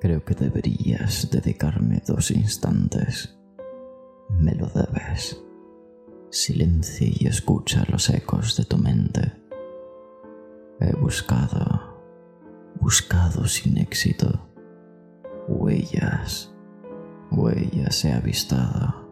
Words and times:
Creo 0.00 0.24
que 0.24 0.34
deberías 0.34 1.30
dedicarme 1.30 2.02
dos 2.06 2.30
instantes. 2.30 3.34
Me 4.28 4.54
lo 4.54 4.66
debes. 4.66 5.42
Silencia 6.30 7.08
y 7.10 7.26
escucha 7.26 7.84
los 7.88 8.10
ecos 8.10 8.56
de 8.56 8.64
tu 8.66 8.76
mente. 8.76 9.32
He 10.80 10.94
buscado, 10.96 12.02
buscado 12.78 13.46
sin 13.46 13.78
éxito, 13.78 14.50
huellas, 15.48 16.54
huellas 17.30 18.04
he 18.04 18.12
avistado, 18.12 19.08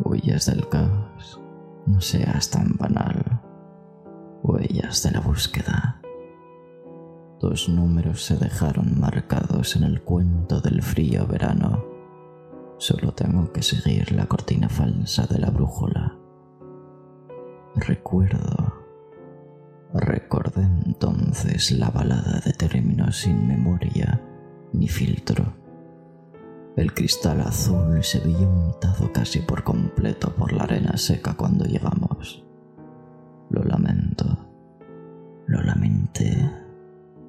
huellas 0.00 0.46
del 0.46 0.68
caos, 0.68 1.40
no 1.86 2.00
seas 2.02 2.50
tan 2.50 2.76
banal, 2.76 3.40
huellas 4.42 5.02
de 5.02 5.12
la 5.12 5.20
búsqueda. 5.20 6.02
Dos 7.40 7.68
números 7.68 8.24
se 8.24 8.36
dejaron 8.36 8.98
marcados 8.98 9.76
en 9.76 9.84
el 9.84 10.02
cuento 10.02 10.60
del 10.60 10.82
frío 10.82 11.26
verano. 11.26 11.84
Solo 12.78 13.12
tengo 13.12 13.52
que 13.52 13.62
seguir 13.62 14.12
la 14.12 14.26
cortina 14.26 14.68
falsa 14.68 15.26
de 15.26 15.38
la 15.38 15.50
brújula. 15.50 16.16
Recuerdo. 17.74 18.74
Recordé 19.92 20.62
entonces 20.86 21.72
la 21.72 21.90
balada 21.90 22.40
de 22.40 22.52
términos 22.52 23.18
sin 23.18 23.46
memoria 23.46 24.20
ni 24.72 24.88
filtro. 24.88 25.54
El 26.76 26.92
cristal 26.92 27.40
azul 27.40 28.02
se 28.02 28.20
veía 28.20 28.46
untado 28.46 29.10
casi 29.12 29.40
por 29.40 29.62
completo 29.62 30.34
por 30.34 30.52
la 30.52 30.64
arena 30.64 30.96
seca 30.96 31.34
cuando 31.34 31.64
llegamos. 31.64 32.05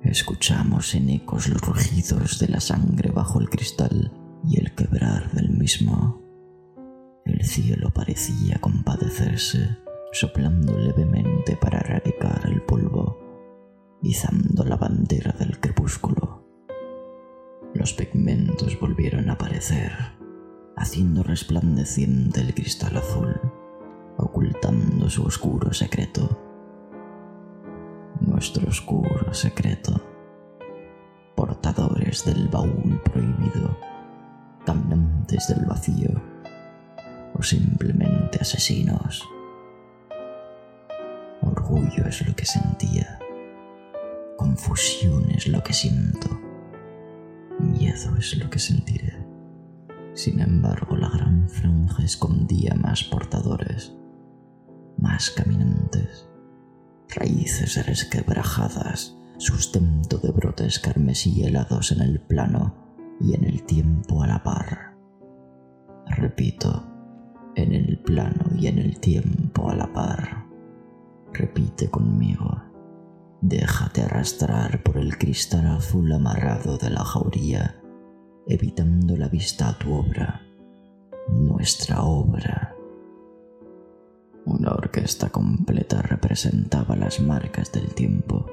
Escuchamos 0.09 0.95
en 0.95 1.09
ecos 1.09 1.49
los 1.49 1.61
rugidos 1.61 2.39
de 2.39 2.47
la 2.47 2.61
sangre 2.61 3.11
bajo 3.11 3.41
el 3.41 3.49
cristal 3.49 4.13
y 4.45 4.57
el 4.57 4.73
quebrar 4.73 5.29
del 5.33 5.49
mismo. 5.49 6.21
El 7.25 7.43
cielo 7.43 7.89
parecía 7.89 8.57
compadecerse, 8.61 9.77
soplando 10.13 10.79
levemente 10.79 11.57
para 11.57 11.79
erradicar 11.79 12.41
el 12.45 12.61
polvo, 12.61 13.19
izando 14.01 14.63
la 14.63 14.77
bandera 14.77 15.33
del 15.33 15.59
crepúsculo. 15.59 16.47
Los 17.73 17.91
pigmentos 17.91 18.79
volvieron 18.79 19.29
a 19.29 19.33
aparecer, 19.33 19.91
haciendo 20.77 21.21
resplandeciente 21.21 22.39
el 22.39 22.53
cristal 22.53 22.95
azul, 22.95 23.41
ocultando 24.17 25.09
su 25.09 25.23
oscuro 25.23 25.73
secreto 25.73 26.46
nuestro 28.21 28.67
oscuro 28.67 29.33
secreto, 29.33 30.01
portadores 31.35 32.25
del 32.25 32.47
baúl 32.47 33.01
prohibido, 33.03 33.77
caminantes 34.65 35.47
del 35.47 35.65
vacío 35.65 36.09
o 37.33 37.43
simplemente 37.43 38.39
asesinos. 38.41 39.27
Orgullo 41.41 42.05
es 42.07 42.27
lo 42.27 42.35
que 42.35 42.45
sentía, 42.45 43.19
confusión 44.37 45.29
es 45.31 45.47
lo 45.47 45.63
que 45.63 45.73
siento, 45.73 46.29
miedo 47.59 48.15
es 48.17 48.37
lo 48.37 48.49
que 48.49 48.59
sentiré. 48.59 49.17
Sin 50.13 50.39
embargo, 50.39 50.95
la 50.95 51.09
gran 51.09 51.47
franja 51.47 52.03
escondía 52.03 52.73
más 52.73 53.03
portadores, 53.03 53.93
más 54.97 55.29
caminantes 55.29 56.26
raíces 57.09 57.85
resquebrajadas, 57.85 59.17
sustento 59.37 60.17
de 60.17 60.31
brotes 60.31 60.79
carmesí 60.79 61.43
helados 61.43 61.91
en 61.91 62.01
el 62.01 62.19
plano 62.19 62.75
y 63.19 63.33
en 63.35 63.43
el 63.45 63.63
tiempo 63.63 64.23
a 64.23 64.27
la 64.27 64.43
par. 64.43 64.95
Repito, 66.05 66.87
en 67.55 67.73
el 67.73 67.99
plano 67.99 68.45
y 68.55 68.67
en 68.67 68.79
el 68.79 68.99
tiempo 68.99 69.69
a 69.69 69.75
la 69.75 69.91
par. 69.91 70.45
Repite 71.33 71.89
conmigo. 71.89 72.63
Déjate 73.41 74.01
arrastrar 74.01 74.81
por 74.83 74.97
el 74.97 75.17
cristal 75.17 75.67
azul 75.67 76.11
amarrado 76.11 76.77
de 76.77 76.89
la 76.89 77.03
jauría, 77.03 77.79
evitando 78.47 79.15
la 79.15 79.27
vista 79.27 79.69
a 79.69 79.77
tu 79.77 79.93
obra, 79.93 80.41
nuestra 81.29 82.01
obra 82.01 82.76
orquesta 84.97 85.29
completa 85.29 86.01
representaba 86.01 86.95
las 86.95 87.19
marcas 87.19 87.71
del 87.71 87.93
tiempo, 87.93 88.47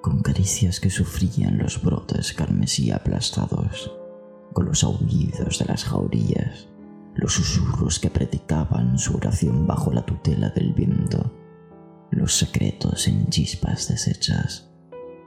con 0.00 0.22
caricias 0.22 0.80
que 0.80 0.88
sufrían 0.88 1.58
los 1.58 1.82
brotes 1.82 2.32
carmesí 2.32 2.90
aplastados, 2.90 3.92
con 4.54 4.64
los 4.64 4.84
aullidos 4.84 5.58
de 5.58 5.66
las 5.66 5.84
jaurías, 5.84 6.66
los 7.14 7.34
susurros 7.34 7.98
que 7.98 8.08
predicaban 8.08 8.98
su 8.98 9.16
oración 9.16 9.66
bajo 9.66 9.92
la 9.92 10.06
tutela 10.06 10.48
del 10.48 10.72
viento, 10.72 11.30
los 12.10 12.38
secretos 12.38 13.06
en 13.06 13.28
chispas 13.28 13.88
deshechas, 13.88 14.70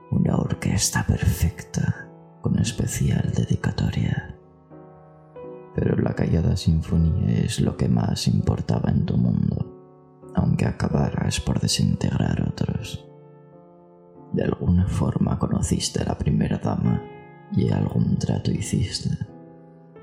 una 0.10 0.36
orquesta 0.36 1.06
perfecta 1.06 2.10
con 2.42 2.58
especial 2.58 3.32
dedicatoria. 3.36 4.36
Pero 5.76 5.96
la 5.98 6.16
callada 6.16 6.58
sinfonía 6.58 7.44
es 7.44 7.60
lo 7.60 7.78
que 7.78 7.88
más 7.88 8.28
importaba 8.28 8.90
en 8.90 9.06
tu 9.06 9.16
mundo 9.16 9.75
aunque 10.36 10.66
acabaras 10.66 11.40
por 11.40 11.60
desintegrar 11.60 12.46
otros. 12.48 13.08
De 14.34 14.44
alguna 14.44 14.86
forma 14.88 15.40
conociste 15.40 16.02
a 16.02 16.06
la 16.06 16.18
primera 16.18 16.58
dama 16.58 17.02
y 17.54 17.72
algún 17.72 18.18
trato 18.18 18.52
hiciste. 18.52 19.18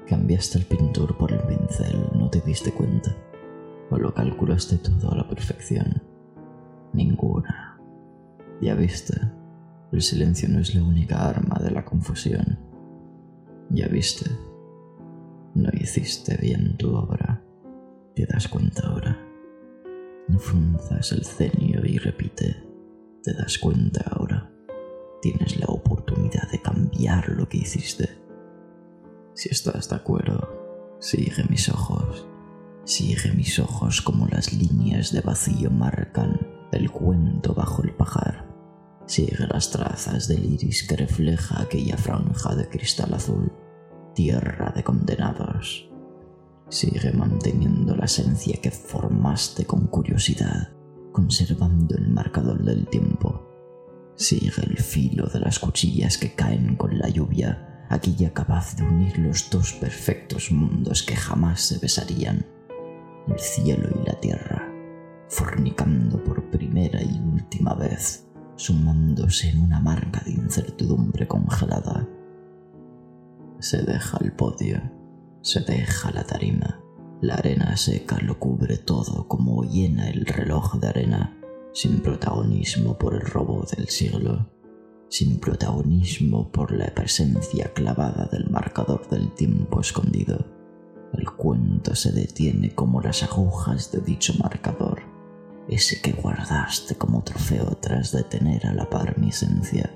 Cambiaste 0.08 0.58
el 0.58 0.64
pintor 0.64 1.16
por 1.16 1.32
el 1.32 1.40
pincel, 1.40 2.08
no 2.14 2.30
te 2.30 2.40
diste 2.40 2.72
cuenta. 2.72 3.14
O 3.90 3.98
lo 3.98 4.14
calculaste 4.14 4.78
todo 4.78 5.12
a 5.12 5.16
la 5.16 5.28
perfección. 5.28 6.02
Ninguna. 6.94 7.78
Ya 8.60 8.74
viste, 8.74 9.20
el 9.92 10.00
silencio 10.00 10.48
no 10.48 10.60
es 10.60 10.74
la 10.74 10.82
única 10.82 11.28
arma 11.28 11.58
de 11.62 11.70
la 11.70 11.84
confusión. 11.84 12.58
Ya 13.68 13.86
viste, 13.88 14.30
no 15.54 15.68
hiciste 15.74 16.38
bien 16.38 16.76
tu 16.78 16.94
obra. 16.94 17.42
¿Te 18.14 18.24
das 18.26 18.48
cuenta 18.48 18.86
ahora? 18.86 19.31
Frunzas 20.38 21.12
el 21.12 21.24
ceño 21.24 21.82
y 21.84 21.98
repite, 21.98 22.56
¿te 23.22 23.34
das 23.34 23.58
cuenta 23.58 24.02
ahora? 24.10 24.50
Tienes 25.20 25.58
la 25.58 25.66
oportunidad 25.66 26.50
de 26.50 26.60
cambiar 26.60 27.28
lo 27.30 27.48
que 27.48 27.58
hiciste. 27.58 28.08
Si 29.34 29.50
estás 29.50 29.88
de 29.88 29.96
acuerdo, 29.96 30.96
sigue 31.00 31.44
mis 31.48 31.68
ojos. 31.68 32.26
Sigue 32.84 33.32
mis 33.32 33.58
ojos 33.58 34.02
como 34.02 34.26
las 34.26 34.52
líneas 34.52 35.12
de 35.12 35.20
vacío 35.20 35.70
marcan 35.70 36.40
el 36.72 36.90
cuento 36.90 37.54
bajo 37.54 37.82
el 37.82 37.94
pajar. 37.94 38.48
Sigue 39.06 39.46
las 39.48 39.70
trazas 39.70 40.28
del 40.28 40.44
iris 40.44 40.86
que 40.86 40.96
refleja 40.96 41.60
aquella 41.62 41.96
franja 41.96 42.54
de 42.54 42.68
cristal 42.68 43.14
azul, 43.14 43.52
tierra 44.14 44.72
de 44.74 44.82
condenados. 44.82 45.91
Sigue 46.72 47.12
manteniendo 47.12 47.94
la 47.94 48.06
esencia 48.06 48.56
que 48.58 48.70
formaste 48.70 49.66
con 49.66 49.88
curiosidad, 49.88 50.70
conservando 51.12 51.94
el 51.98 52.08
marcador 52.08 52.64
del 52.64 52.86
tiempo. 52.86 53.46
Sigue 54.16 54.62
el 54.62 54.78
filo 54.78 55.26
de 55.26 55.40
las 55.40 55.58
cuchillas 55.58 56.16
que 56.16 56.34
caen 56.34 56.76
con 56.76 56.98
la 56.98 57.10
lluvia, 57.10 57.84
aquella 57.90 58.32
capaz 58.32 58.74
de 58.76 58.84
unir 58.84 59.18
los 59.18 59.50
dos 59.50 59.74
perfectos 59.74 60.50
mundos 60.50 61.02
que 61.02 61.14
jamás 61.14 61.60
se 61.60 61.78
besarían, 61.78 62.46
el 63.28 63.38
cielo 63.38 63.90
y 64.00 64.06
la 64.06 64.18
tierra, 64.18 64.66
fornicando 65.28 66.24
por 66.24 66.48
primera 66.48 67.02
y 67.02 67.20
última 67.34 67.74
vez, 67.74 68.26
sumándose 68.56 69.50
en 69.50 69.60
una 69.60 69.78
marca 69.78 70.22
de 70.24 70.30
incertidumbre 70.30 71.28
congelada. 71.28 72.08
Se 73.58 73.82
deja 73.82 74.16
el 74.22 74.32
podio 74.32 75.01
se 75.42 75.60
deja 75.60 76.10
la 76.12 76.24
tarima. 76.24 76.80
La 77.20 77.34
arena 77.34 77.76
seca 77.76 78.18
lo 78.20 78.38
cubre 78.38 78.78
todo 78.78 79.28
como 79.28 79.64
llena 79.64 80.08
el 80.08 80.24
reloj 80.24 80.76
de 80.76 80.88
arena 80.88 81.38
sin 81.72 82.00
protagonismo 82.00 82.98
por 82.98 83.14
el 83.14 83.22
robo 83.22 83.64
del 83.76 83.88
siglo, 83.88 84.48
sin 85.08 85.38
protagonismo 85.38 86.50
por 86.50 86.72
la 86.72 86.86
presencia 86.94 87.72
clavada 87.72 88.28
del 88.30 88.50
marcador 88.50 89.08
del 89.08 89.32
tiempo 89.32 89.80
escondido. 89.80 90.46
El 91.12 91.30
cuento 91.30 91.94
se 91.94 92.12
detiene 92.12 92.74
como 92.74 93.00
las 93.00 93.22
agujas 93.22 93.92
de 93.92 94.00
dicho 94.00 94.34
marcador, 94.38 95.02
ese 95.68 96.00
que 96.00 96.12
guardaste 96.12 96.96
como 96.96 97.22
trofeo 97.22 97.76
tras 97.80 98.12
detener 98.12 98.66
a 98.66 98.74
la 98.74 98.88
par 98.88 99.18
mi 99.18 99.28
esencia, 99.28 99.94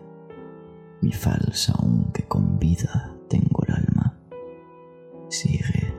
mi 1.01 1.13
falsa 1.13 1.75
aunque 1.79 2.25
con 2.25 2.59
vida 2.59 3.17
tengo 3.29 3.65
el 3.67 3.75
alma. 3.75 4.06
Sigue, 5.29 5.93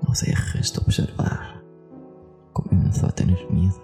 no 0.00 0.14
dejes 0.14 0.72
de 0.72 0.78
observar. 0.78 1.62
Comienzo 2.54 3.06
a 3.06 3.10
tener 3.10 3.38
miedo. 3.50 3.82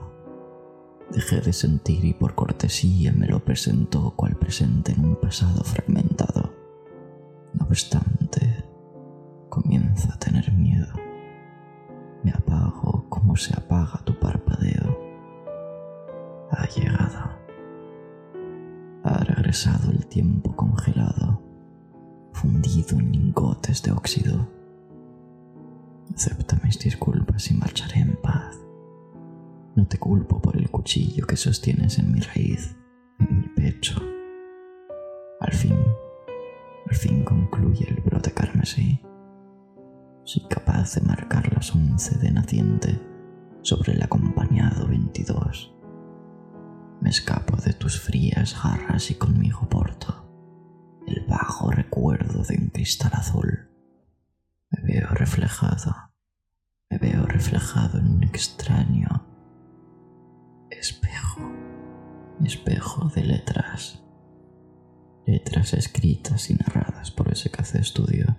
Dejé 1.11 1.43
de 1.43 1.53
sentir 1.53 2.07
y 2.07 2.15
por 2.15 2.35
cortesía 2.35 3.13
me 3.13 3.27
lo 3.27 3.45
presentó 3.45 4.15
cual 4.17 4.37
presente 4.37 4.93
en 4.93 5.05
un 5.05 5.17
pasado 5.17 5.63
fragmentado. 5.63 6.55
No 7.53 7.67
obstante, 7.67 8.65
comienzo 9.51 10.09
a 10.11 10.19
tener 10.19 10.51
miedo. 10.53 10.95
Me 12.25 12.31
apago 12.31 13.05
como 13.11 13.37
se 13.37 13.55
apaga 13.55 14.01
tu 14.05 14.19
parpadeo. 14.19 14.99
Ha 16.51 16.67
llegado. 16.69 17.31
Ha 19.05 19.19
regresado 19.25 19.91
el 19.91 20.07
tiempo 20.07 20.57
congelado, 20.57 21.43
fundido 22.33 22.99
en 22.99 23.13
lingotes 23.13 23.83
de 23.83 23.93
óxido. 23.93 24.62
Acepta 26.15 26.61
mis 26.63 26.79
disculpas 26.79 27.51
y 27.51 27.55
marcharé 27.55 28.01
en 28.01 28.17
paz. 28.17 28.59
No 29.75 29.87
te 29.87 29.99
culpo 29.99 30.41
por 30.41 30.57
el 30.57 30.71
cuchillo 30.71 31.27
que 31.27 31.37
sostienes 31.37 31.99
en 31.99 32.13
mi 32.13 32.21
raíz, 32.21 32.77
en 33.19 33.41
mi 33.41 33.49
pecho. 33.49 34.01
Al 35.41 35.53
fin, 35.53 35.77
al 36.89 36.95
fin 36.95 37.25
concluye 37.25 37.89
el 37.89 38.03
brote 38.03 38.33
carmesí. 38.33 39.01
Soy 40.25 40.47
capaz 40.49 40.95
de 40.95 41.01
marcar 41.01 41.53
las 41.55 41.75
once 41.75 42.19
de 42.19 42.31
naciente 42.31 43.01
sobre 43.63 43.93
el 43.93 44.03
acompañado 44.03 44.87
veintidós. 44.87 45.75
Me 47.01 47.11
escapo 47.11 47.57
de 47.57 47.73
tus 47.73 47.99
frías 47.99 48.55
garras 48.63 49.11
y 49.11 49.15
conmigo 49.15 49.69
porto 49.69 50.23
el 51.07 51.25
bajo 51.27 51.71
recuerdo 51.71 52.45
de 52.45 52.57
un 52.57 52.69
cristal 52.69 53.11
azul. 53.15 53.72
Veo 54.93 55.09
reflejado, 55.09 56.13
me 56.91 56.99
veo 56.99 57.25
reflejado 57.25 57.99
en 57.99 58.09
un 58.09 58.25
extraño 58.25 59.09
espejo, 60.69 61.51
espejo 62.45 63.09
de 63.09 63.25
letras, 63.25 64.05
letras 65.27 65.73
escritas 65.73 66.51
y 66.51 66.57
narradas 66.57 67.11
por 67.11 67.33
ese 67.33 67.51
café 67.51 67.81
estudio 67.81 68.37